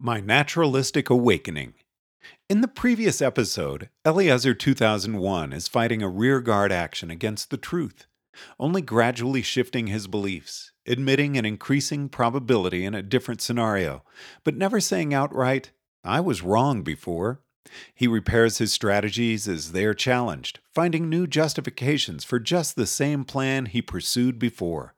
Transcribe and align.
My 0.00 0.20
Naturalistic 0.20 1.10
Awakening. 1.10 1.74
In 2.48 2.60
the 2.60 2.68
previous 2.68 3.20
episode, 3.20 3.88
Eliezer 4.06 4.54
2001 4.54 5.52
is 5.52 5.66
fighting 5.66 6.02
a 6.02 6.08
rearguard 6.08 6.70
action 6.70 7.10
against 7.10 7.50
the 7.50 7.56
truth, 7.56 8.06
only 8.60 8.80
gradually 8.80 9.42
shifting 9.42 9.88
his 9.88 10.06
beliefs, 10.06 10.70
admitting 10.86 11.36
an 11.36 11.44
increasing 11.44 12.08
probability 12.08 12.84
in 12.84 12.94
a 12.94 13.02
different 13.02 13.40
scenario, 13.40 14.04
but 14.44 14.56
never 14.56 14.78
saying 14.78 15.12
outright, 15.12 15.72
I 16.04 16.20
was 16.20 16.42
wrong 16.42 16.82
before. 16.82 17.40
He 17.92 18.06
repairs 18.06 18.58
his 18.58 18.72
strategies 18.72 19.48
as 19.48 19.72
they 19.72 19.84
are 19.84 19.94
challenged, 19.94 20.60
finding 20.72 21.08
new 21.08 21.26
justifications 21.26 22.22
for 22.22 22.38
just 22.38 22.76
the 22.76 22.86
same 22.86 23.24
plan 23.24 23.66
he 23.66 23.82
pursued 23.82 24.38
before, 24.38 24.94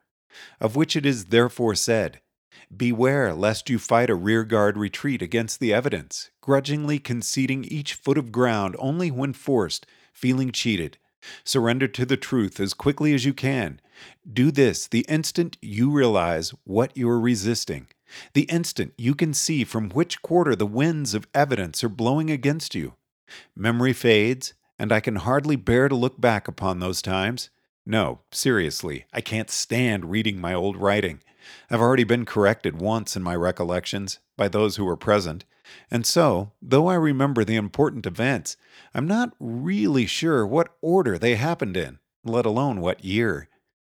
of 0.60 0.76
which 0.76 0.94
it 0.94 1.06
is 1.06 1.26
therefore 1.26 1.74
said, 1.74 2.20
Beware 2.74 3.34
lest 3.34 3.70
you 3.70 3.78
fight 3.78 4.10
a 4.10 4.14
rearguard 4.14 4.76
retreat 4.76 5.22
against 5.22 5.60
the 5.60 5.72
evidence, 5.72 6.30
grudgingly 6.40 6.98
conceding 6.98 7.64
each 7.64 7.94
foot 7.94 8.18
of 8.18 8.32
ground 8.32 8.76
only 8.78 9.10
when 9.10 9.32
forced, 9.32 9.86
feeling 10.12 10.52
cheated. 10.52 10.98
Surrender 11.44 11.86
to 11.88 12.06
the 12.06 12.16
truth 12.16 12.60
as 12.60 12.74
quickly 12.74 13.14
as 13.14 13.24
you 13.24 13.34
can. 13.34 13.80
Do 14.30 14.50
this 14.50 14.86
the 14.86 15.04
instant 15.08 15.56
you 15.60 15.90
realize 15.90 16.54
what 16.64 16.96
you 16.96 17.08
are 17.08 17.20
resisting, 17.20 17.88
the 18.32 18.42
instant 18.42 18.94
you 18.96 19.14
can 19.14 19.34
see 19.34 19.64
from 19.64 19.90
which 19.90 20.22
quarter 20.22 20.56
the 20.56 20.66
winds 20.66 21.14
of 21.14 21.28
evidence 21.34 21.84
are 21.84 21.88
blowing 21.88 22.30
against 22.30 22.74
you. 22.74 22.94
Memory 23.54 23.92
fades, 23.92 24.54
and 24.78 24.92
I 24.92 25.00
can 25.00 25.16
hardly 25.16 25.56
bear 25.56 25.88
to 25.88 25.94
look 25.94 26.20
back 26.20 26.48
upon 26.48 26.80
those 26.80 27.02
times. 27.02 27.50
No, 27.86 28.20
seriously, 28.30 29.04
I 29.12 29.20
can't 29.20 29.50
stand 29.50 30.10
reading 30.10 30.40
my 30.40 30.54
old 30.54 30.76
writing. 30.76 31.20
I've 31.70 31.80
already 31.80 32.04
been 32.04 32.24
corrected 32.24 32.80
once 32.80 33.16
in 33.16 33.22
my 33.22 33.34
recollections 33.34 34.18
by 34.36 34.48
those 34.48 34.76
who 34.76 34.84
were 34.84 34.96
present, 34.96 35.44
and 35.90 36.06
so, 36.06 36.52
though 36.60 36.88
I 36.88 36.94
remember 36.94 37.44
the 37.44 37.56
important 37.56 38.06
events, 38.06 38.56
I'm 38.94 39.06
not 39.06 39.34
really 39.38 40.06
sure 40.06 40.46
what 40.46 40.74
order 40.80 41.18
they 41.18 41.36
happened 41.36 41.76
in, 41.76 41.98
let 42.24 42.46
alone 42.46 42.80
what 42.80 43.04
year. 43.04 43.48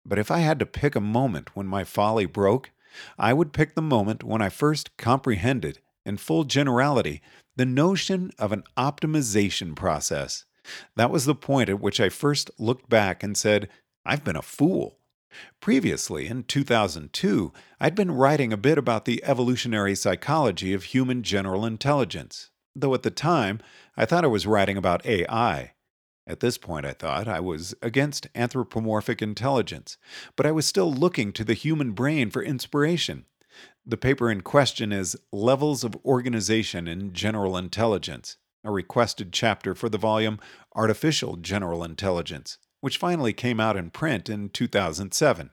But 0.05 0.19
if 0.19 0.31
I 0.31 0.41
had 0.41 0.59
to 0.59 0.67
pick 0.67 0.95
a 0.95 1.01
moment 1.01 1.55
when 1.57 1.67
my 1.67 1.85
folly 1.85 2.27
broke, 2.27 2.71
I 3.19 3.33
would 3.33 3.53
pick 3.53 3.75
the 3.75 3.83
moment 3.83 4.25
when 4.25 4.43
I 4.43 4.49
first 4.49 4.97
comprehended, 4.97 5.81
in 6.05 6.17
full 6.17 6.45
generality, 6.45 7.23
the 7.57 7.65
notion 7.65 8.33
of 8.39 8.53
an 8.53 8.65
optimization 8.77 9.77
process. 9.77 10.45
That 10.97 11.11
was 11.11 11.25
the 11.25 11.35
point 11.35 11.69
at 11.69 11.81
which 11.81 12.01
I 12.01 12.09
first 12.09 12.51
looked 12.59 12.89
back 12.89 13.23
and 13.23 13.37
said, 13.37 13.69
I've 14.05 14.25
been 14.25 14.37
a 14.37 14.43
fool. 14.43 14.99
Previously, 15.61 16.27
in 16.27 16.45
2002, 16.45 17.53
I'd 17.81 17.95
been 17.95 18.11
writing 18.11 18.53
a 18.53 18.57
bit 18.57 18.79
about 18.79 19.05
the 19.05 19.23
evolutionary 19.25 19.95
psychology 19.95 20.73
of 20.73 20.85
human 20.85 21.23
general 21.23 21.65
intelligence, 21.65 22.51
though 22.75 22.95
at 22.95 23.03
the 23.03 23.11
time 23.11 23.61
I 23.97 24.05
thought 24.05 24.25
I 24.25 24.29
was 24.29 24.47
writing 24.47 24.77
about 24.77 25.07
AI. 25.07 25.73
At 26.27 26.41
this 26.41 26.57
point, 26.57 26.87
I 26.87 26.93
thought 26.93 27.27
I 27.27 27.41
was 27.41 27.75
against 27.83 28.29
anthropomorphic 28.35 29.21
intelligence, 29.21 29.99
but 30.37 30.47
I 30.47 30.53
was 30.53 30.67
still 30.67 30.93
looking 30.93 31.33
to 31.33 31.45
the 31.45 31.55
human 31.55 31.93
brain 31.93 32.31
for 32.31 32.43
inspiration. 32.43 33.27
The 33.85 33.97
paper 33.97 34.31
in 34.31 34.43
question 34.43 34.93
is 34.93 35.17
Levels 35.33 35.83
of 35.83 35.97
Organization 36.05 36.87
in 36.87 37.13
General 37.13 37.57
Intelligence, 37.57 38.37
a 38.65 38.71
requested 38.71 39.33
chapter 39.33 39.75
for 39.75 39.89
the 39.89 39.99
volume 39.99 40.39
Artificial 40.75 41.37
General 41.37 41.83
Intelligence 41.83 42.59
which 42.83 42.99
finally 42.99 43.33
came 43.33 43.61
out 43.61 43.77
in 43.77 43.89
print 43.89 44.29
in 44.29 44.51
2007. 44.51 45.51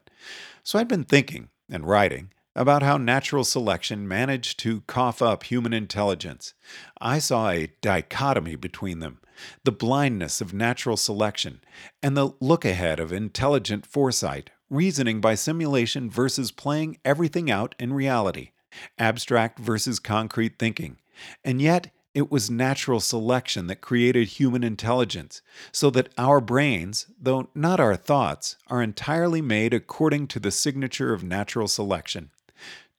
So 0.62 0.78
I'd 0.78 0.88
been 0.88 1.04
thinking 1.04 1.48
and 1.70 1.88
writing 1.88 2.30
about 2.56 2.82
how 2.82 2.98
natural 2.98 3.44
selection 3.44 4.06
managed 4.06 4.58
to 4.58 4.82
cough 4.82 5.22
up 5.22 5.44
human 5.44 5.72
intelligence. 5.72 6.54
I 7.00 7.20
saw 7.20 7.48
a 7.48 7.72
dichotomy 7.80 8.56
between 8.56 8.98
them 8.98 9.20
the 9.64 9.72
blindness 9.72 10.42
of 10.42 10.52
natural 10.52 10.98
selection 10.98 11.62
and 12.02 12.14
the 12.14 12.32
look 12.40 12.64
ahead 12.66 13.00
of 13.00 13.10
intelligent 13.10 13.86
foresight, 13.86 14.50
reasoning 14.68 15.20
by 15.20 15.34
simulation 15.34 16.10
versus 16.10 16.50
playing 16.50 16.98
everything 17.06 17.50
out 17.50 17.74
in 17.78 17.94
reality, 17.94 18.50
abstract 18.98 19.58
versus 19.58 19.98
concrete 19.98 20.58
thinking. 20.58 20.98
And 21.42 21.62
yet, 21.62 21.90
it 22.14 22.30
was 22.30 22.50
natural 22.50 23.00
selection 23.00 23.66
that 23.68 23.80
created 23.80 24.26
human 24.26 24.64
intelligence, 24.64 25.42
so 25.72 25.90
that 25.90 26.08
our 26.18 26.40
brains, 26.40 27.06
though 27.20 27.48
not 27.54 27.78
our 27.80 27.96
thoughts, 27.96 28.56
are 28.66 28.82
entirely 28.82 29.40
made 29.40 29.72
according 29.72 30.26
to 30.28 30.40
the 30.40 30.50
signature 30.50 31.12
of 31.12 31.22
natural 31.22 31.68
selection. 31.68 32.30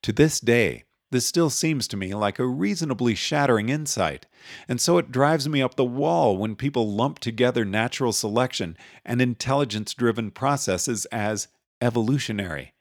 To 0.04 0.12
this 0.14 0.40
day, 0.40 0.86
this 1.12 1.28
still 1.28 1.50
seems 1.50 1.90
to 1.90 1.98
me 1.98 2.16
like 2.16 2.40
a 2.40 2.48
reasonably 2.48 3.16
shattering 3.16 3.68
insight, 3.68 4.28
and 4.68 4.80
so 4.80 4.98
it 4.98 5.12
drives 5.12 5.48
me 5.48 5.62
up 5.62 5.76
the 5.76 5.84
wall 5.84 6.38
when 6.38 6.56
people 6.56 6.90
lump 6.90 7.20
together 7.20 7.66
natural 7.66 8.14
selection 8.14 8.78
and 9.06 9.22
intelligence 9.22 9.94
driven 9.94 10.32
processes 10.32 11.06
as 11.08 11.50
evolutionary. 11.82 12.74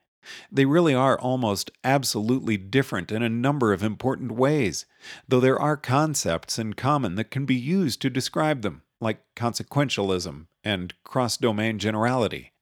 They 0.51 0.65
really 0.65 0.95
are 0.95 1.19
almost 1.19 1.71
absolutely 1.85 2.57
different 2.57 3.11
in 3.11 3.23
a 3.23 3.29
number 3.29 3.73
of 3.73 3.83
important 3.83 4.33
ways, 4.33 4.87
though 5.27 5.41
there 5.41 5.59
are 5.59 5.77
concepts 5.77 6.59
in 6.59 6.75
common 6.75 7.15
that 7.15 7.31
can 7.31 7.47
be 7.47 7.55
used 7.55 8.01
to 8.03 8.11
describe 8.11 8.63
them, 8.63 8.83
like 9.01 9.23
consequentialism 9.37 10.47
and 10.65 10.95
cross 11.05 11.37
domain 11.37 11.79
generality. 11.79 12.53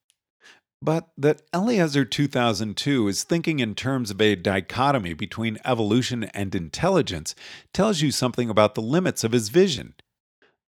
But 0.80 1.08
that 1.16 1.42
Eliezer 1.52 2.04
2002 2.04 3.08
is 3.08 3.24
thinking 3.24 3.58
in 3.58 3.74
terms 3.74 4.10
of 4.10 4.20
a 4.20 4.36
dichotomy 4.36 5.12
between 5.12 5.58
evolution 5.64 6.24
and 6.24 6.54
intelligence 6.54 7.34
tells 7.74 8.00
you 8.00 8.12
something 8.12 8.48
about 8.48 8.74
the 8.74 8.82
limits 8.82 9.24
of 9.24 9.32
his 9.32 9.48
vision. 9.48 9.94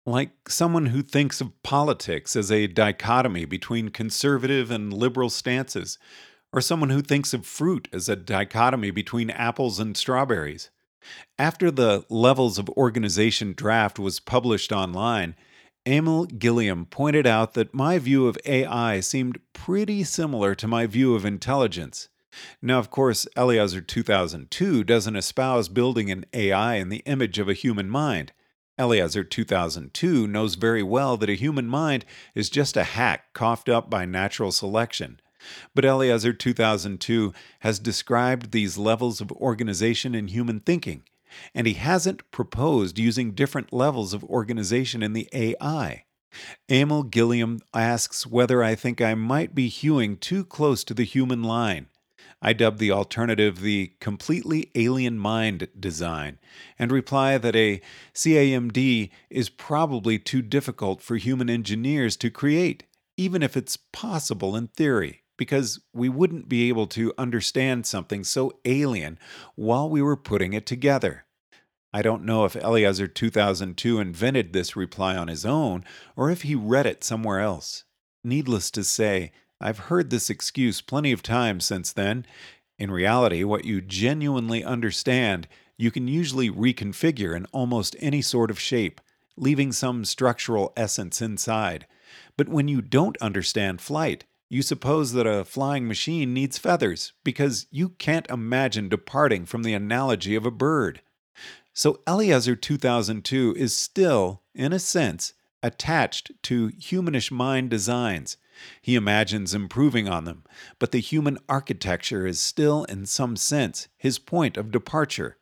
Like 0.06 0.30
someone 0.48 0.88
who 0.88 1.02
thinks 1.02 1.42
of 1.42 1.64
politics 1.64 2.36
as 2.36 2.52
a 2.52 2.68
dichotomy 2.68 3.46
between 3.46 3.90
conservative 3.90 4.70
and 4.70 4.94
liberal 4.94 5.32
stances, 5.32 5.98
or 6.56 6.62
someone 6.62 6.90
who 6.90 7.02
thinks 7.02 7.34
of 7.34 7.46
fruit 7.46 7.90
as 7.92 8.08
a 8.08 8.16
dichotomy 8.16 8.90
between 8.90 9.30
apples 9.30 9.78
and 9.78 9.98
strawberries. 9.98 10.70
After 11.38 11.70
the 11.70 12.06
Levels 12.10 12.58
of 12.58 12.70
Organization 12.70 13.54
draft 13.54 14.00
was 14.00 14.22
published 14.22 14.72
online, 14.72 15.36
Emil 15.86 16.26
Gilliam 16.26 16.86
pointed 16.86 17.28
out 17.28 17.56
that 17.56 17.74
my 17.74 18.00
view 18.00 18.28
of 18.28 18.38
AI 18.46 19.02
seemed 19.02 19.40
pretty 19.52 20.04
similar 20.06 20.56
to 20.56 20.68
my 20.68 20.88
view 20.88 21.14
of 21.14 21.26
intelligence. 21.26 22.08
Now, 22.62 22.80
of 22.80 22.90
course, 22.90 23.28
Eliezer 23.38 23.82
2002 23.82 24.86
doesn't 24.86 25.16
espouse 25.16 25.68
building 25.68 26.10
an 26.10 26.26
AI 26.34 26.76
in 26.76 26.88
the 26.88 27.04
image 27.06 27.38
of 27.38 27.50
a 27.50 27.54
human 27.54 27.90
mind. 27.90 28.32
Eliezer 28.80 29.26
2002 29.26 30.26
knows 30.26 30.56
very 30.56 30.84
well 30.84 31.18
that 31.18 31.30
a 31.30 31.36
human 31.36 31.68
mind 31.68 32.06
is 32.34 32.50
just 32.50 32.78
a 32.78 32.84
hack 32.84 33.34
coughed 33.34 33.70
up 33.70 33.90
by 33.90 34.06
natural 34.06 34.52
selection. 34.52 35.20
But 35.74 35.86
Eliezer 35.86 36.34
2002 36.34 37.34
has 37.60 37.80
described 37.80 38.52
these 38.52 38.78
levels 38.78 39.22
of 39.22 39.32
organization 39.34 40.16
in 40.16 40.28
human 40.28 40.60
thinking, 40.60 41.04
and 41.54 41.68
he 41.68 41.74
hasn't 41.74 42.30
proposed 42.32 43.00
using 43.00 43.32
different 43.32 43.74
levels 43.74 44.14
of 44.14 44.24
organization 44.24 45.04
in 45.04 45.14
the 45.14 45.30
AI. 45.34 46.06
Emil 46.70 47.04
Gilliam 47.04 47.60
asks 47.74 48.28
whether 48.28 48.64
I 48.64 48.76
think 48.76 49.02
I 49.02 49.16
might 49.16 49.56
be 49.56 49.70
hewing 49.70 50.18
too 50.18 50.44
close 50.44 50.84
to 50.84 50.94
the 50.94 51.04
human 51.04 51.44
line. 51.44 51.88
I 52.42 52.54
dub 52.54 52.78
the 52.78 52.92
alternative 52.92 53.62
the 53.62 53.94
completely 54.00 54.70
alien 54.76 55.18
mind 55.18 55.70
design, 55.80 56.38
and 56.78 56.92
reply 56.92 57.38
that 57.38 57.56
a 57.56 57.82
CAMD 58.14 59.10
is 59.30 59.50
probably 59.50 60.20
too 60.20 60.42
difficult 60.42 61.02
for 61.02 61.16
human 61.16 61.50
engineers 61.50 62.18
to 62.18 62.30
create, 62.30 62.84
even 63.18 63.42
if 63.42 63.56
it's 63.56 63.78
possible 63.78 64.56
in 64.56 64.68
theory 64.68 65.24
because 65.38 65.80
we 65.94 66.10
wouldn't 66.10 66.50
be 66.50 66.70
able 66.70 66.88
to 66.88 67.14
understand 67.18 67.86
something 67.86 68.24
so 68.24 68.54
alien 68.66 69.20
while 69.56 69.90
we 69.90 70.02
were 70.02 70.18
putting 70.18 70.54
it 70.54 70.66
together. 70.66 71.26
I 71.94 72.02
don't 72.02 72.26
know 72.26 72.44
if 72.44 72.58
Eliezer 72.58 73.08
2002 73.08 74.00
invented 74.00 74.52
this 74.52 74.76
reply 74.76 75.16
on 75.16 75.30
his 75.30 75.46
own 75.46 75.86
or 76.16 76.30
if 76.30 76.42
he 76.42 76.54
read 76.54 76.86
it 76.86 77.04
somewhere 77.04 77.40
else. 77.40 77.86
Needless 78.24 78.70
to 78.72 78.84
say, 78.84 79.32
I've 79.62 79.80
heard 79.80 80.10
this 80.10 80.30
excuse 80.30 80.82
plenty 80.82 81.12
of 81.12 81.24
times 81.24 81.64
since 81.64 81.94
then. 81.94 82.26
In 82.78 82.92
reality, 82.92 83.44
what 83.46 83.64
you 83.64 83.80
genuinely 83.80 84.64
understand, 84.64 85.48
you 85.78 85.90
can 85.90 86.08
usually 86.08 86.50
reconfigure 86.50 87.36
in 87.36 87.46
almost 87.54 87.96
any 88.00 88.22
sort 88.22 88.52
of 88.52 88.60
shape, 88.60 89.00
leaving 89.38 89.72
some 89.72 90.04
structural 90.04 90.74
essence 90.76 91.22
inside. 91.22 91.88
But 92.36 92.50
when 92.50 92.68
you 92.68 92.82
don't 92.82 93.18
understand 93.22 93.80
flight, 93.80 94.26
you 94.50 94.62
suppose 94.62 95.14
that 95.14 95.26
a 95.26 95.44
flying 95.44 95.88
machine 95.88 96.34
needs 96.34 96.58
feathers 96.58 97.14
because 97.24 97.68
you 97.72 97.90
can't 97.90 98.30
imagine 98.30 98.90
departing 98.90 99.46
from 99.46 99.64
the 99.64 99.74
analogy 99.74 100.36
of 100.36 100.46
a 100.46 100.52
bird. 100.52 101.02
So 101.74 102.00
Eliezer 102.08 102.56
2002 102.56 103.56
is 103.58 103.76
still, 103.76 104.42
in 104.54 104.72
a 104.72 104.80
sense, 104.80 105.34
attached 105.62 106.32
to 106.44 106.70
humanish 106.70 107.32
mind 107.32 107.70
designs. 107.70 108.38
He 108.82 108.96
imagines 108.96 109.54
improving 109.54 110.08
on 110.08 110.24
them, 110.24 110.44
but 110.80 110.92
the 110.92 111.00
human 111.00 111.38
architecture 111.50 112.26
is 112.26 112.40
still, 112.40 112.86
in 112.86 113.06
some 113.06 113.36
sense, 113.36 113.90
his 113.98 114.20
point 114.20 114.56
of 114.56 114.72
departure. 114.72 115.38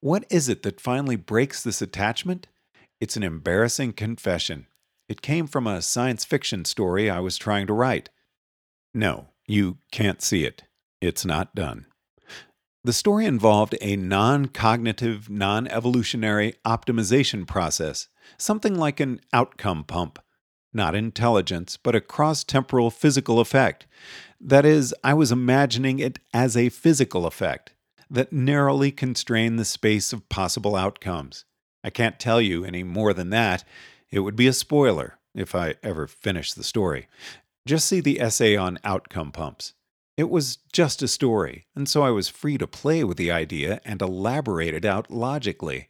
What 0.00 0.26
is 0.28 0.50
it 0.50 0.62
that 0.64 0.80
finally 0.80 1.16
breaks 1.16 1.62
this 1.62 1.80
attachment? 1.80 2.48
It's 3.00 3.16
an 3.16 3.22
embarrassing 3.22 3.94
confession. 3.94 4.66
It 5.08 5.22
came 5.22 5.46
from 5.46 5.66
a 5.66 5.80
science 5.80 6.24
fiction 6.24 6.64
story 6.64 7.08
I 7.08 7.20
was 7.20 7.38
trying 7.38 7.66
to 7.68 7.72
write. 7.72 8.10
No, 8.94 9.28
you 9.46 9.78
can't 9.90 10.22
see 10.22 10.44
it. 10.44 10.62
It's 11.00 11.24
not 11.24 11.54
done. 11.54 11.86
The 12.84 12.92
story 12.92 13.26
involved 13.26 13.76
a 13.80 13.96
non 13.96 14.46
cognitive, 14.46 15.28
non 15.28 15.66
evolutionary 15.66 16.54
optimization 16.64 17.46
process, 17.46 18.08
something 18.38 18.78
like 18.78 19.00
an 19.00 19.20
outcome 19.32 19.84
pump. 19.84 20.18
Not 20.72 20.94
intelligence, 20.94 21.76
but 21.76 21.94
a 21.94 22.00
cross 22.00 22.44
temporal 22.44 22.90
physical 22.90 23.40
effect. 23.40 23.86
That 24.40 24.66
is, 24.66 24.94
I 25.02 25.14
was 25.14 25.32
imagining 25.32 25.98
it 25.98 26.18
as 26.34 26.56
a 26.56 26.68
physical 26.68 27.26
effect 27.26 27.72
that 28.10 28.32
narrowly 28.32 28.90
constrained 28.90 29.58
the 29.58 29.64
space 29.64 30.12
of 30.12 30.28
possible 30.28 30.76
outcomes. 30.76 31.44
I 31.82 31.90
can't 31.90 32.20
tell 32.20 32.40
you 32.40 32.64
any 32.64 32.82
more 32.82 33.14
than 33.14 33.30
that. 33.30 33.64
It 34.10 34.20
would 34.20 34.36
be 34.36 34.46
a 34.46 34.52
spoiler 34.52 35.18
if 35.34 35.54
I 35.54 35.76
ever 35.82 36.06
finish 36.06 36.52
the 36.52 36.64
story. 36.64 37.08
Just 37.66 37.86
see 37.86 38.00
the 38.00 38.20
essay 38.20 38.56
on 38.56 38.78
outcome 38.84 39.32
pumps. 39.32 39.72
It 40.16 40.30
was 40.30 40.58
just 40.72 41.02
a 41.02 41.08
story, 41.08 41.66
and 41.74 41.88
so 41.88 42.02
I 42.02 42.10
was 42.10 42.28
free 42.28 42.58
to 42.58 42.66
play 42.66 43.02
with 43.02 43.16
the 43.16 43.32
idea 43.32 43.80
and 43.84 44.00
elaborate 44.00 44.74
it 44.74 44.84
out 44.84 45.10
logically. 45.10 45.88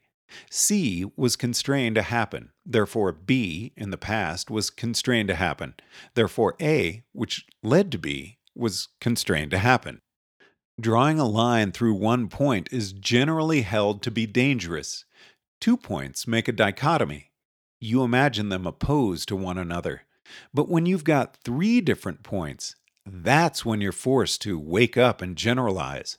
C 0.50 1.04
was 1.16 1.36
constrained 1.36 1.96
to 1.96 2.02
happen, 2.02 2.50
therefore 2.64 3.12
B 3.12 3.72
in 3.76 3.90
the 3.90 3.98
past 3.98 4.50
was 4.50 4.70
constrained 4.70 5.28
to 5.28 5.34
happen, 5.34 5.74
therefore 6.14 6.56
A, 6.60 7.04
which 7.12 7.46
led 7.62 7.92
to 7.92 7.98
B, 7.98 8.38
was 8.54 8.88
constrained 9.00 9.50
to 9.50 9.58
happen. 9.58 10.00
Drawing 10.80 11.20
a 11.20 11.26
line 11.26 11.70
through 11.70 11.94
one 11.94 12.28
point 12.28 12.68
is 12.72 12.92
generally 12.92 13.62
held 13.62 14.02
to 14.02 14.10
be 14.10 14.26
dangerous. 14.26 15.04
Two 15.60 15.76
points 15.76 16.26
make 16.26 16.48
a 16.48 16.52
dichotomy. 16.52 17.30
You 17.80 18.02
imagine 18.02 18.48
them 18.48 18.66
opposed 18.66 19.28
to 19.28 19.36
one 19.36 19.58
another. 19.58 20.02
But 20.52 20.68
when 20.68 20.86
you've 20.86 21.04
got 21.04 21.36
three 21.44 21.80
different 21.80 22.22
points, 22.22 22.76
that's 23.06 23.64
when 23.64 23.80
you're 23.80 23.92
forced 23.92 24.40
to 24.42 24.58
wake 24.58 24.96
up 24.96 25.20
and 25.20 25.36
generalize. 25.36 26.18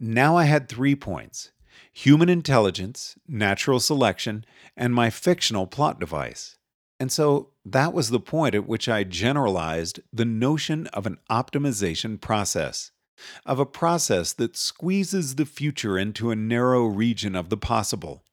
Now 0.00 0.36
I 0.36 0.44
had 0.44 0.68
three 0.68 0.94
points 0.96 1.52
human 1.92 2.28
intelligence, 2.28 3.16
natural 3.26 3.80
selection, 3.80 4.44
and 4.76 4.94
my 4.94 5.10
fictional 5.10 5.66
plot 5.66 5.98
device. 5.98 6.56
And 7.00 7.10
so 7.10 7.50
that 7.64 7.92
was 7.92 8.10
the 8.10 8.20
point 8.20 8.54
at 8.54 8.66
which 8.66 8.88
I 8.88 9.04
generalized 9.04 10.00
the 10.12 10.24
notion 10.24 10.86
of 10.88 11.06
an 11.06 11.18
optimization 11.30 12.20
process, 12.20 12.92
of 13.46 13.58
a 13.58 13.66
process 13.66 14.32
that 14.34 14.56
squeezes 14.56 15.34
the 15.34 15.46
future 15.46 15.98
into 15.98 16.30
a 16.30 16.36
narrow 16.36 16.86
region 16.86 17.34
of 17.34 17.48
the 17.48 17.56
possible. 17.56 18.24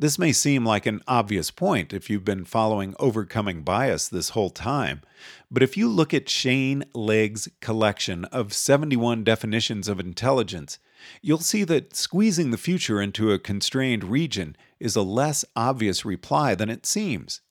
This 0.00 0.18
may 0.18 0.32
seem 0.32 0.64
like 0.64 0.86
an 0.86 1.02
obvious 1.06 1.50
point 1.50 1.92
if 1.92 2.08
you've 2.08 2.24
been 2.24 2.46
following 2.46 2.94
Overcoming 2.98 3.60
Bias 3.60 4.08
this 4.08 4.30
whole 4.30 4.48
time, 4.48 5.02
but 5.50 5.62
if 5.62 5.76
you 5.76 5.90
look 5.90 6.14
at 6.14 6.26
Shane 6.26 6.84
Legg's 6.94 7.50
collection 7.60 8.24
of 8.24 8.54
71 8.54 9.24
definitions 9.24 9.88
of 9.88 10.00
intelligence, 10.00 10.78
you'll 11.20 11.36
see 11.36 11.64
that 11.64 11.94
squeezing 11.94 12.50
the 12.50 12.56
future 12.56 12.98
into 13.02 13.30
a 13.30 13.38
constrained 13.38 14.04
region 14.04 14.56
is 14.78 14.96
a 14.96 15.02
less 15.02 15.44
obvious 15.54 16.02
reply 16.02 16.54
than 16.54 16.70
it 16.70 16.86
seems. 16.86 17.42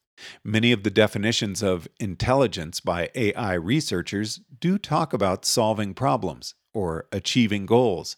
Many 0.43 0.71
of 0.71 0.81
the 0.81 0.89
definitions 0.89 1.61
of 1.61 1.87
intelligence 1.99 2.79
by 2.79 3.11
AI 3.13 3.53
researchers 3.53 4.41
do 4.59 4.79
talk 4.79 5.13
about 5.13 5.45
solving 5.45 5.93
problems 5.93 6.55
or 6.73 7.05
achieving 7.11 7.67
goals, 7.67 8.17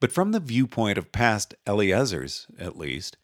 but 0.00 0.10
from 0.10 0.32
the 0.32 0.40
viewpoint 0.40 0.98
of 0.98 1.12
past 1.12 1.54
Eliezers, 1.64 2.46
at 2.58 2.76
least, 2.76 3.16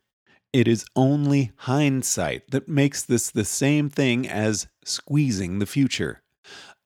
it 0.54 0.68
is 0.68 0.86
only 0.94 1.50
hindsight 1.56 2.48
that 2.52 2.68
makes 2.68 3.02
this 3.02 3.28
the 3.28 3.44
same 3.44 3.90
thing 3.90 4.28
as 4.28 4.68
squeezing 4.84 5.58
the 5.58 5.66
future. 5.66 6.22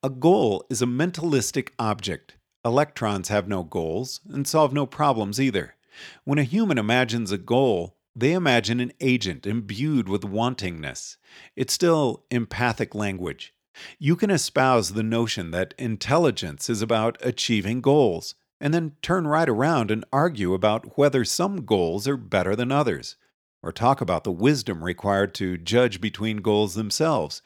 A 0.01 0.09
goal 0.09 0.65
is 0.71 0.81
a 0.81 0.87
mentalistic 0.87 1.69
object. 1.77 2.35
Electrons 2.65 3.27
have 3.27 3.47
no 3.47 3.61
goals 3.61 4.21
and 4.27 4.47
solve 4.47 4.73
no 4.73 4.87
problems 4.87 5.39
either. 5.39 5.75
When 6.23 6.39
a 6.39 6.43
human 6.43 6.79
imagines 6.79 7.31
a 7.31 7.37
goal, 7.37 7.95
they 8.15 8.33
imagine 8.33 8.79
an 8.79 8.91
agent 8.99 9.45
imbued 9.45 10.09
with 10.09 10.23
wantingness. 10.23 11.17
It's 11.55 11.73
still 11.73 12.25
empathic 12.31 12.95
language. 12.95 13.53
You 13.99 14.15
can 14.15 14.31
espouse 14.31 14.93
the 14.93 15.03
notion 15.03 15.51
that 15.51 15.75
intelligence 15.77 16.71
is 16.71 16.81
about 16.81 17.19
achieving 17.21 17.81
goals, 17.81 18.33
and 18.59 18.73
then 18.73 18.93
turn 19.03 19.27
right 19.27 19.47
around 19.47 19.91
and 19.91 20.03
argue 20.11 20.55
about 20.55 20.97
whether 20.97 21.23
some 21.23 21.65
goals 21.65 22.07
are 22.07 22.17
better 22.17 22.55
than 22.55 22.71
others 22.71 23.15
or 23.61 23.71
talk 23.71 24.01
about 24.01 24.23
the 24.23 24.31
wisdom 24.31 24.83
required 24.83 25.33
to 25.35 25.57
judge 25.57 25.99
between 25.99 26.37
goals 26.37 26.75
themselves, 26.75 27.41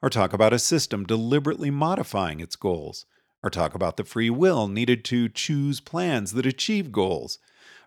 or 0.00 0.08
talk 0.08 0.32
about 0.32 0.52
a 0.52 0.58
system 0.58 1.04
deliberately 1.04 1.70
modifying 1.70 2.40
its 2.40 2.56
goals, 2.56 3.06
or 3.42 3.50
talk 3.50 3.74
about 3.74 3.96
the 3.96 4.04
free 4.04 4.30
will 4.30 4.68
needed 4.68 5.04
to 5.04 5.28
choose 5.28 5.80
plans 5.80 6.32
that 6.32 6.46
achieve 6.46 6.92
goals, 6.92 7.38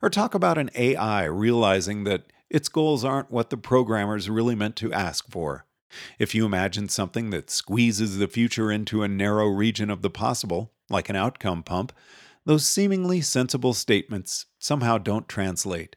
or 0.02 0.10
talk 0.10 0.34
about 0.34 0.58
an 0.58 0.70
AI 0.76 1.26
realizing 1.26 2.04
that 2.04 2.26
its 2.50 2.70
goals 2.70 3.06
aren't 3.06 3.32
what 3.32 3.50
the 3.50 3.58
programmers 3.58 4.30
really 4.30 4.56
meant 4.56 4.76
to 4.76 4.94
ask 4.94 5.30
for. 5.30 5.66
If 6.20 6.34
you 6.36 6.46
imagine 6.46 6.90
something 6.90 7.30
that 7.32 7.50
squeezes 7.50 8.18
the 8.18 8.28
future 8.28 8.72
into 8.72 9.04
a 9.04 9.08
narrow 9.08 9.48
region 9.48 9.90
of 9.90 10.02
the 10.02 10.10
possible, 10.10 10.72
like 10.90 11.10
an 11.10 11.16
outcome 11.16 11.64
pump, 11.64 11.94
those 12.46 12.68
seemingly 12.68 13.22
sensible 13.22 13.74
statements 13.74 14.48
somehow 14.58 14.98
don't 14.98 15.28
translate. 15.28 15.96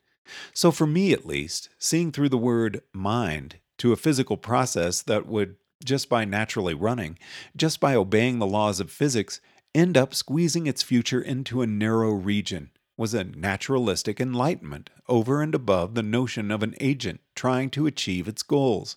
So, 0.52 0.70
for 0.70 0.86
me 0.86 1.12
at 1.12 1.26
least, 1.26 1.68
seeing 1.78 2.12
through 2.12 2.30
the 2.30 2.38
word 2.38 2.82
mind 2.92 3.56
to 3.78 3.92
a 3.92 3.96
physical 3.96 4.36
process 4.36 5.02
that 5.02 5.26
would, 5.26 5.56
just 5.84 6.08
by 6.08 6.24
naturally 6.24 6.74
running, 6.74 7.18
just 7.56 7.80
by 7.80 7.94
obeying 7.94 8.38
the 8.38 8.46
laws 8.46 8.80
of 8.80 8.90
physics, 8.90 9.40
end 9.74 9.96
up 9.96 10.14
squeezing 10.14 10.66
its 10.66 10.82
future 10.82 11.20
into 11.20 11.62
a 11.62 11.66
narrow 11.66 12.12
region 12.12 12.70
was 12.96 13.14
a 13.14 13.24
naturalistic 13.24 14.20
enlightenment 14.20 14.90
over 15.08 15.42
and 15.42 15.54
above 15.54 15.94
the 15.94 16.02
notion 16.02 16.50
of 16.50 16.62
an 16.62 16.74
agent 16.80 17.20
trying 17.34 17.70
to 17.70 17.86
achieve 17.86 18.28
its 18.28 18.42
goals. 18.42 18.96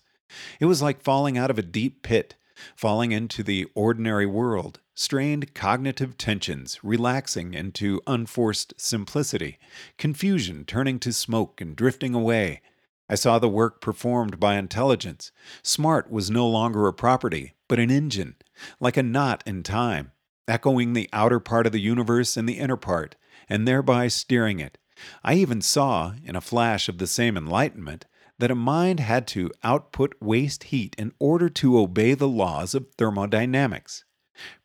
It 0.60 0.66
was 0.66 0.82
like 0.82 1.02
falling 1.02 1.36
out 1.36 1.50
of 1.50 1.58
a 1.58 1.62
deep 1.62 2.02
pit, 2.02 2.34
falling 2.76 3.12
into 3.12 3.42
the 3.42 3.66
ordinary 3.74 4.26
world, 4.26 4.80
strained 4.98 5.54
cognitive 5.54 6.18
tensions 6.18 6.80
relaxing 6.82 7.54
into 7.54 8.00
unforced 8.08 8.74
simplicity, 8.76 9.56
confusion 9.96 10.64
turning 10.64 10.98
to 10.98 11.12
smoke 11.12 11.60
and 11.60 11.76
drifting 11.76 12.16
away. 12.16 12.60
I 13.08 13.14
saw 13.14 13.38
the 13.38 13.48
work 13.48 13.80
performed 13.80 14.40
by 14.40 14.56
intelligence. 14.56 15.30
Smart 15.62 16.10
was 16.10 16.32
no 16.32 16.48
longer 16.48 16.88
a 16.88 16.92
property, 16.92 17.54
but 17.68 17.78
an 17.78 17.92
engine, 17.92 18.34
like 18.80 18.96
a 18.96 19.02
knot 19.04 19.44
in 19.46 19.62
time, 19.62 20.10
echoing 20.48 20.94
the 20.94 21.08
outer 21.12 21.38
part 21.38 21.66
of 21.66 21.72
the 21.72 21.80
universe 21.80 22.36
and 22.36 22.48
the 22.48 22.58
inner 22.58 22.76
part, 22.76 23.14
and 23.48 23.68
thereby 23.68 24.08
steering 24.08 24.58
it. 24.58 24.78
I 25.22 25.34
even 25.34 25.62
saw, 25.62 26.14
in 26.24 26.34
a 26.34 26.40
flash 26.40 26.88
of 26.88 26.98
the 26.98 27.06
same 27.06 27.36
enlightenment, 27.36 28.06
that 28.40 28.50
a 28.50 28.56
mind 28.56 28.98
had 28.98 29.28
to 29.28 29.52
output 29.62 30.16
waste 30.20 30.64
heat 30.64 30.96
in 30.98 31.12
order 31.20 31.48
to 31.50 31.78
obey 31.78 32.14
the 32.14 32.26
laws 32.26 32.74
of 32.74 32.88
thermodynamics. 32.98 34.04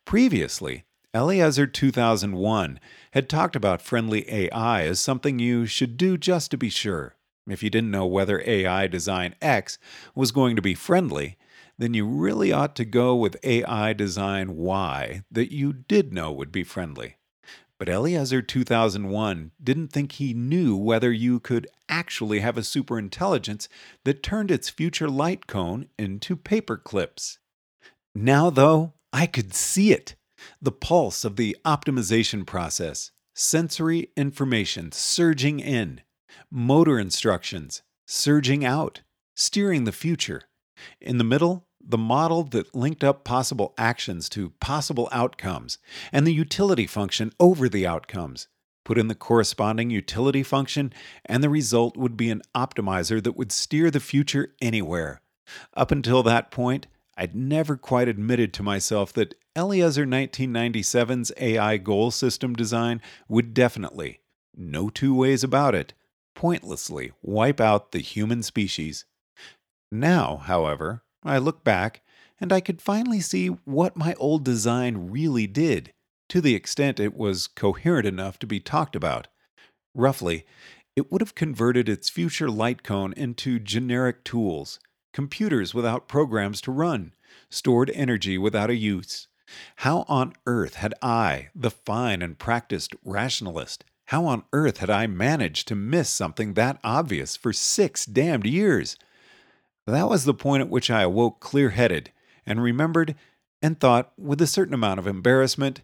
Previously, 0.04 0.84
Eliezer 1.14 1.66
2001 1.66 2.80
had 3.12 3.28
talked 3.28 3.54
about 3.54 3.80
friendly 3.80 4.28
AI 4.30 4.82
as 4.82 5.00
something 5.00 5.38
you 5.38 5.64
should 5.66 5.96
do 5.96 6.18
just 6.18 6.50
to 6.50 6.56
be 6.56 6.68
sure. 6.68 7.14
If 7.48 7.62
you 7.62 7.70
didn't 7.70 7.90
know 7.90 8.06
whether 8.06 8.42
AI 8.44 8.86
Design 8.86 9.34
X 9.40 9.78
was 10.14 10.32
going 10.32 10.56
to 10.56 10.62
be 10.62 10.74
friendly, 10.74 11.36
then 11.78 11.94
you 11.94 12.06
really 12.06 12.52
ought 12.52 12.74
to 12.76 12.84
go 12.84 13.14
with 13.14 13.36
AI 13.44 13.92
Design 13.92 14.56
Y 14.56 15.22
that 15.30 15.52
you 15.52 15.72
did 15.72 16.12
know 16.12 16.32
would 16.32 16.52
be 16.52 16.64
friendly. 16.64 17.16
But 17.78 17.88
Eliezer 17.88 18.40
2001 18.40 19.50
didn't 19.62 19.88
think 19.88 20.12
he 20.12 20.32
knew 20.32 20.76
whether 20.76 21.12
you 21.12 21.40
could 21.40 21.66
actually 21.88 22.40
have 22.40 22.56
a 22.56 22.62
superintelligence 22.62 23.68
that 24.04 24.22
turned 24.22 24.50
its 24.50 24.70
future 24.70 25.08
light 25.08 25.46
cone 25.46 25.88
into 25.98 26.36
paper 26.36 26.76
clips. 26.76 27.38
Now, 28.14 28.48
though, 28.48 28.92
I 29.14 29.26
could 29.28 29.54
see 29.54 29.92
it 29.92 30.16
the 30.60 30.72
pulse 30.72 31.24
of 31.24 31.36
the 31.36 31.56
optimization 31.64 32.44
process, 32.44 33.12
sensory 33.32 34.10
information 34.16 34.90
surging 34.90 35.60
in, 35.60 36.00
motor 36.50 36.98
instructions 36.98 37.82
surging 38.06 38.64
out, 38.64 39.02
steering 39.36 39.84
the 39.84 39.92
future. 39.92 40.42
In 41.00 41.18
the 41.18 41.24
middle, 41.24 41.68
the 41.80 41.96
model 41.96 42.42
that 42.42 42.74
linked 42.74 43.04
up 43.04 43.22
possible 43.22 43.72
actions 43.78 44.28
to 44.30 44.50
possible 44.58 45.08
outcomes, 45.12 45.78
and 46.12 46.26
the 46.26 46.34
utility 46.34 46.86
function 46.86 47.30
over 47.38 47.68
the 47.68 47.86
outcomes. 47.86 48.48
Put 48.84 48.98
in 48.98 49.06
the 49.06 49.14
corresponding 49.14 49.90
utility 49.90 50.42
function, 50.42 50.92
and 51.24 51.40
the 51.40 51.48
result 51.48 51.96
would 51.96 52.16
be 52.16 52.30
an 52.30 52.42
optimizer 52.52 53.22
that 53.22 53.36
would 53.36 53.52
steer 53.52 53.92
the 53.92 54.00
future 54.00 54.54
anywhere. 54.60 55.22
Up 55.76 55.92
until 55.92 56.24
that 56.24 56.50
point, 56.50 56.88
I'd 57.16 57.34
never 57.34 57.76
quite 57.76 58.08
admitted 58.08 58.52
to 58.54 58.62
myself 58.62 59.12
that 59.12 59.34
Eliezer 59.56 60.04
1997's 60.04 61.32
AI 61.36 61.76
goal 61.76 62.10
system 62.10 62.54
design 62.54 63.00
would 63.28 63.54
definitely, 63.54 64.20
no 64.56 64.88
two 64.88 65.14
ways 65.14 65.44
about 65.44 65.74
it, 65.74 65.94
pointlessly 66.34 67.12
wipe 67.22 67.60
out 67.60 67.92
the 67.92 68.00
human 68.00 68.42
species. 68.42 69.04
Now, 69.92 70.38
however, 70.38 71.04
I 71.22 71.38
look 71.38 71.62
back 71.62 72.02
and 72.40 72.52
I 72.52 72.60
could 72.60 72.82
finally 72.82 73.20
see 73.20 73.46
what 73.46 73.96
my 73.96 74.14
old 74.14 74.44
design 74.44 75.10
really 75.10 75.46
did, 75.46 75.92
to 76.30 76.40
the 76.40 76.56
extent 76.56 76.98
it 76.98 77.14
was 77.14 77.46
coherent 77.46 78.06
enough 78.06 78.40
to 78.40 78.46
be 78.46 78.58
talked 78.58 78.96
about. 78.96 79.28
Roughly, 79.94 80.44
it 80.96 81.12
would 81.12 81.20
have 81.20 81.36
converted 81.36 81.88
its 81.88 82.10
future 82.10 82.50
light 82.50 82.82
cone 82.82 83.12
into 83.16 83.60
generic 83.60 84.24
tools, 84.24 84.80
computers 85.14 85.72
without 85.72 86.08
programs 86.08 86.60
to 86.60 86.70
run, 86.70 87.14
stored 87.48 87.90
energy 87.94 88.36
without 88.36 88.68
a 88.68 88.76
use. 88.76 89.28
How 89.76 90.04
on 90.08 90.34
earth 90.46 90.74
had 90.74 90.92
I, 91.00 91.48
the 91.54 91.70
fine 91.70 92.20
and 92.20 92.38
practiced 92.38 92.94
rationalist, 93.04 93.84
how 94.06 94.26
on 94.26 94.44
earth 94.52 94.78
had 94.78 94.90
I 94.90 95.06
managed 95.06 95.68
to 95.68 95.74
miss 95.74 96.10
something 96.10 96.54
that 96.54 96.78
obvious 96.84 97.36
for 97.36 97.52
six 97.52 98.04
damned 98.04 98.44
years? 98.44 98.96
That 99.86 100.08
was 100.10 100.24
the 100.24 100.34
point 100.34 100.62
at 100.62 100.68
which 100.68 100.90
I 100.90 101.02
awoke 101.02 101.40
clear 101.40 101.70
headed 101.70 102.10
and 102.44 102.62
remembered 102.62 103.14
and 103.62 103.80
thought 103.80 104.12
with 104.18 104.42
a 104.42 104.46
certain 104.46 104.74
amount 104.74 104.98
of 104.98 105.06
embarrassment 105.06 105.80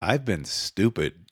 I've 0.00 0.24
been 0.24 0.44
stupid. 0.44 1.25